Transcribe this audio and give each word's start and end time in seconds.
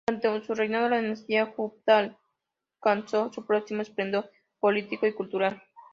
Durante 0.07 0.47
su 0.47 0.55
reinado, 0.55 0.89
la 0.89 0.99
dinastía 0.99 1.45
gupta 1.55 2.17
alcanzó 2.79 3.31
su 3.31 3.45
máximo 3.47 3.83
esplendor 3.83 4.31
político 4.59 5.05
y 5.05 5.13
cultural. 5.13 5.61